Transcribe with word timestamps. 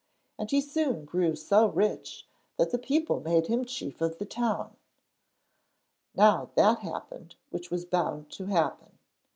And 0.39 0.49
he 0.49 0.61
soon 0.61 1.05
grew 1.05 1.35
so 1.35 1.67
rich 1.67 2.25
that 2.57 2.71
the 2.71 2.79
people 2.79 3.19
made 3.19 3.45
him 3.45 3.63
chief 3.65 4.01
of 4.01 4.17
the 4.17 4.25
town. 4.25 4.75
Now 6.15 6.49
that 6.55 6.79
happened 6.79 7.35
which 7.51 7.69
was 7.69 7.85
bound 7.85 8.31
to 8.31 8.45
happen. 8.45 8.97